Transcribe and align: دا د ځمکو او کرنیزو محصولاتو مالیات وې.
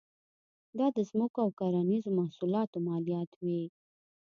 دا 0.77 0.87
د 0.97 0.99
ځمکو 1.09 1.39
او 1.45 1.49
کرنیزو 1.59 2.09
محصولاتو 2.19 2.77
مالیات 2.87 3.31
وې. 3.41 3.61